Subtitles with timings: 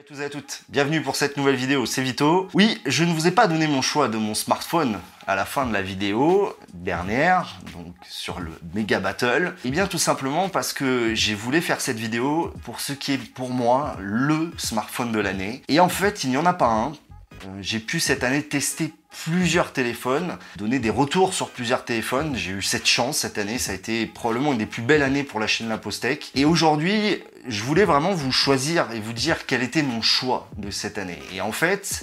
[0.00, 2.48] à tous et à toutes, bienvenue pour cette nouvelle vidéo, c'est Vito.
[2.54, 5.66] Oui, je ne vous ai pas donné mon choix de mon smartphone à la fin
[5.66, 9.52] de la vidéo dernière, donc sur le Mega Battle.
[9.58, 13.12] Et eh bien tout simplement parce que j'ai voulu faire cette vidéo pour ce qui
[13.12, 15.62] est pour moi le smartphone de l'année.
[15.68, 16.92] Et en fait, il n'y en a pas un.
[16.92, 18.94] Euh, j'ai pu cette année tester
[19.24, 22.36] plusieurs téléphones, donner des retours sur plusieurs téléphones.
[22.36, 25.24] J'ai eu cette chance cette année, ça a été probablement une des plus belles années
[25.24, 26.30] pour la chaîne La Postec.
[26.34, 30.70] Et aujourd'hui, je voulais vraiment vous choisir et vous dire quel était mon choix de
[30.70, 31.18] cette année.
[31.32, 32.02] Et en fait,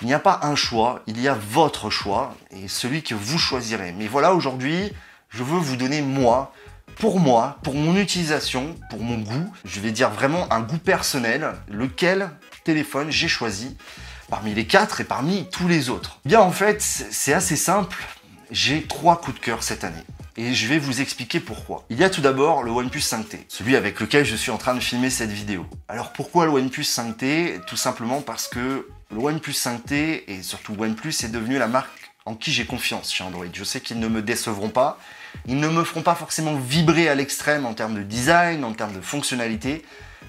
[0.00, 3.38] il n'y a pas un choix, il y a votre choix et celui que vous
[3.38, 3.92] choisirez.
[3.92, 4.92] Mais voilà, aujourd'hui,
[5.30, 6.52] je veux vous donner moi,
[6.98, 11.54] pour moi, pour mon utilisation, pour mon goût, je vais dire vraiment un goût personnel,
[11.68, 12.30] lequel
[12.64, 13.76] téléphone j'ai choisi
[14.28, 16.18] parmi les quatre et parmi tous les autres.
[16.24, 18.02] Bien en fait, c'est assez simple,
[18.50, 20.04] j'ai trois coups de cœur cette année
[20.36, 21.84] et je vais vous expliquer pourquoi.
[21.90, 24.74] Il y a tout d'abord le OnePlus 5T, celui avec lequel je suis en train
[24.74, 25.66] de filmer cette vidéo.
[25.88, 31.14] Alors pourquoi le OnePlus 5T Tout simplement parce que le OnePlus 5T et surtout OnePlus
[31.22, 33.46] est devenu la marque en qui j'ai confiance chez Android.
[33.52, 34.98] Je sais qu'ils ne me décevront pas,
[35.46, 38.94] ils ne me feront pas forcément vibrer à l'extrême en termes de design, en termes
[38.94, 39.84] de fonctionnalité,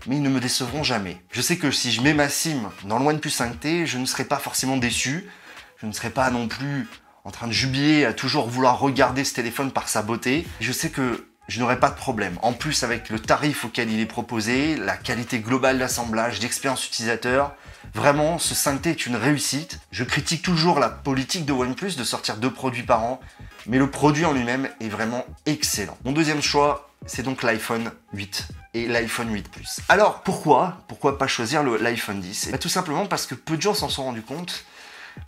[0.08, 1.22] mais ils ne me décevront jamais.
[1.32, 4.26] Je sais que si je mets ma SIM dans le OnePlus 5T, je ne serai
[4.26, 5.30] pas forcément déçu,
[5.78, 6.88] je ne serai pas non plus
[7.24, 10.46] en train de jubiler à toujours vouloir regarder ce téléphone par sa beauté.
[10.60, 12.38] Je sais que je n'aurai pas de problème.
[12.42, 17.54] En plus, avec le tarif auquel il est proposé, la qualité globale d'assemblage, d'expérience utilisateur,
[17.94, 19.80] vraiment, ce 5T est une réussite.
[19.92, 23.20] Je critique toujours la politique de OnePlus de sortir deux produits par an,
[23.68, 25.98] mais le produit en lui-même est vraiment excellent.
[26.04, 29.80] Mon deuxième choix, c'est donc l'iPhone 8 et l'iPhone 8 Plus.
[29.90, 33.74] Alors, pourquoi Pourquoi pas choisir l'iPhone 10 bah, Tout simplement parce que peu de gens
[33.74, 34.66] s'en sont rendus compte,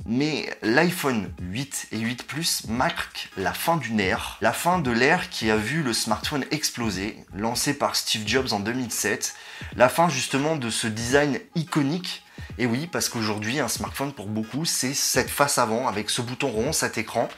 [0.06, 5.30] mais l'iPhone 8 et 8 Plus marquent la fin d'une ère, la fin de l'ère
[5.30, 9.36] qui a vu le smartphone exploser, lancé par Steve Jobs en 2007,
[9.76, 12.24] la fin justement de ce design iconique.
[12.58, 16.50] Et oui, parce qu'aujourd'hui, un smartphone pour beaucoup, c'est cette face avant avec ce bouton
[16.50, 17.30] rond, cet écran.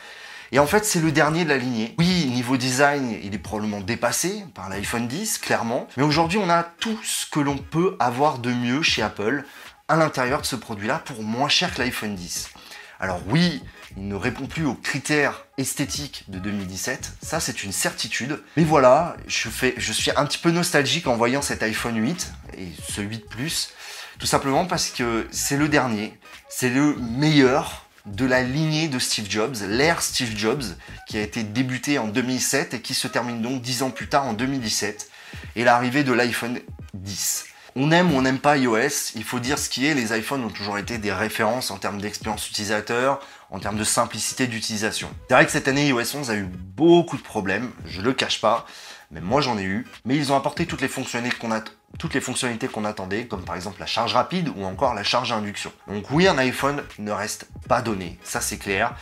[0.52, 1.94] Et en fait, c'est le dernier de la lignée.
[2.00, 5.88] Oui, niveau design, il est probablement dépassé par l'iPhone 10, clairement.
[5.98, 9.46] Mais aujourd'hui, on a tout ce que l'on peut avoir de mieux chez Apple
[9.90, 12.52] à l'intérieur de ce produit-là pour moins cher que l'iPhone 10.
[13.00, 13.62] Alors oui,
[13.98, 18.42] il ne répond plus aux critères esthétiques de 2017, ça c'est une certitude.
[18.56, 22.32] Mais voilà, je, fais, je suis un petit peu nostalgique en voyant cet iPhone 8
[22.58, 23.72] et ce 8 Plus,
[24.20, 26.18] tout simplement parce que c'est le dernier,
[26.50, 30.64] c'est le meilleur de la lignée de Steve Jobs, l'ère Steve Jobs,
[31.08, 34.26] qui a été débuté en 2007 et qui se termine donc 10 ans plus tard
[34.26, 35.10] en 2017,
[35.56, 36.60] et l'arrivée de l'iPhone
[36.94, 37.46] 10.
[37.82, 40.44] On aime ou on n'aime pas iOS, il faut dire ce qui est, les iPhones
[40.44, 45.10] ont toujours été des références en termes d'expérience utilisateur, en termes de simplicité d'utilisation.
[45.30, 48.42] C'est vrai que cette année iOS 11 a eu beaucoup de problèmes, je le cache
[48.42, 48.66] pas,
[49.12, 51.58] mais moi j'en ai eu, mais ils ont apporté toutes les fonctionnalités qu'on
[51.98, 55.32] toutes les fonctionnalités qu'on attendait, comme par exemple la charge rapide ou encore la charge
[55.32, 55.72] à induction.
[55.88, 58.94] Donc oui, un iPhone ne reste pas donné, ça c'est clair.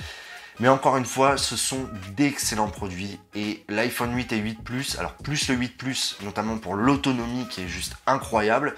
[0.60, 5.14] Mais encore une fois, ce sont d'excellents produits et l'iPhone 8 et 8 Plus, alors
[5.14, 8.76] plus le 8 Plus, notamment pour l'autonomie qui est juste incroyable,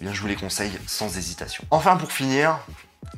[0.00, 1.64] eh bien je vous les conseille sans hésitation.
[1.70, 2.58] Enfin pour finir,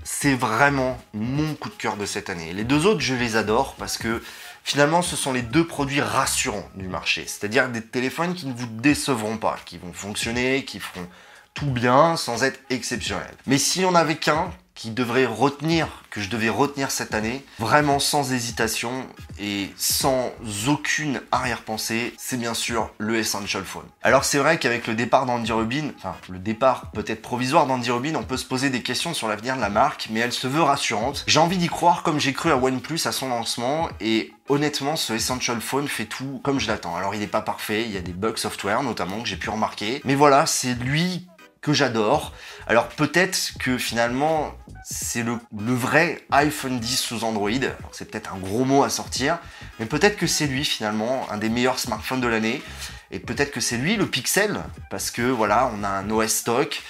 [0.02, 2.52] c'est vraiment mon coup de cœur de cette année.
[2.52, 4.22] Les deux autres, je les adore parce que
[4.64, 7.24] finalement, ce sont les deux produits rassurants du marché.
[7.26, 11.06] C'est-à-dire des téléphones qui ne vous décevront pas, qui vont fonctionner, qui feront
[11.54, 13.34] tout bien sans être exceptionnels.
[13.46, 17.98] Mais si on avait qu'un, qui devrait retenir, que je devais retenir cette année, vraiment
[17.98, 19.06] sans hésitation
[19.38, 20.32] et sans
[20.68, 23.86] aucune arrière-pensée, c'est bien sûr le Essential Phone.
[24.02, 28.14] Alors c'est vrai qu'avec le départ d'Andy Rubin, enfin le départ peut-être provisoire d'Andy Rubin,
[28.16, 30.62] on peut se poser des questions sur l'avenir de la marque, mais elle se veut
[30.62, 31.24] rassurante.
[31.26, 35.12] J'ai envie d'y croire comme j'ai cru à OnePlus à son lancement et honnêtement, ce
[35.12, 36.96] Essential Phone fait tout comme je l'attends.
[36.96, 39.50] Alors, il n'est pas parfait, il y a des bugs software notamment que j'ai pu
[39.50, 40.00] remarquer.
[40.04, 41.26] Mais voilà, c'est lui
[41.64, 42.32] que j'adore.
[42.66, 44.54] Alors peut-être que finalement
[44.84, 47.50] c'est le, vrai iPhone 10 sous Android.
[47.90, 49.38] c'est peut-être un gros mot à sortir,
[49.80, 52.62] mais peut-être que c'est lui finalement un des meilleurs smartphones de l'année.
[53.10, 54.60] Et peut-être que c'est lui le Pixel,
[54.90, 56.82] parce que voilà, on a un OS stock,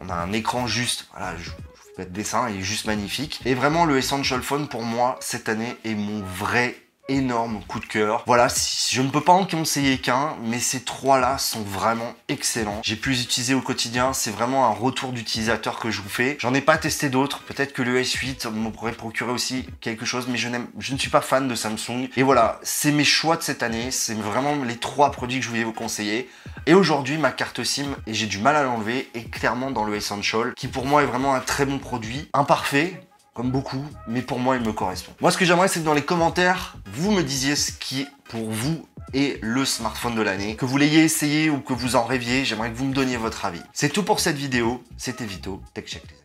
[0.00, 3.40] on a un écran juste, voilà, je, vous fais dessin, il est juste magnifique.
[3.44, 6.76] Et vraiment le Essential Phone pour moi cette année est mon vrai
[7.08, 8.22] énorme coup de cœur.
[8.26, 8.48] Voilà,
[8.90, 12.80] je ne peux pas en conseiller qu'un, mais ces trois-là sont vraiment excellents.
[12.82, 16.36] J'ai pu les utiliser au quotidien, c'est vraiment un retour d'utilisateur que je vous fais.
[16.40, 20.26] J'en ai pas testé d'autres, peut-être que le S8 me pourrait procurer aussi quelque chose,
[20.28, 22.08] mais je, je ne suis pas fan de Samsung.
[22.16, 25.50] Et voilà, c'est mes choix de cette année, c'est vraiment les trois produits que je
[25.50, 26.28] voulais vous conseiller.
[26.66, 29.96] Et aujourd'hui, ma carte SIM, et j'ai du mal à l'enlever, est clairement dans le
[29.96, 33.02] Essential, qui pour moi est vraiment un très bon produit, imparfait,
[33.34, 35.12] comme beaucoup, mais pour moi, il me correspond.
[35.20, 38.50] Moi, ce que j'aimerais, c'est que dans les commentaires, vous me disiez ce qui, pour
[38.50, 40.56] vous, est le smartphone de l'année.
[40.56, 43.44] Que vous l'ayez essayé ou que vous en rêviez, j'aimerais que vous me donniez votre
[43.44, 43.62] avis.
[43.72, 44.82] C'est tout pour cette vidéo.
[44.96, 46.21] C'était Vito, Tech Check.